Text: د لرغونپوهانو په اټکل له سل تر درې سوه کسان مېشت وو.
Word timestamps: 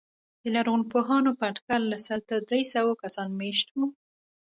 د 0.41 0.43
لرغونپوهانو 0.55 1.31
په 1.39 1.43
اټکل 1.51 1.81
له 1.91 1.97
سل 2.05 2.19
تر 2.29 2.39
درې 2.49 2.63
سوه 2.73 2.91
کسان 3.03 3.29
مېشت 3.41 3.67
وو. 3.73 3.85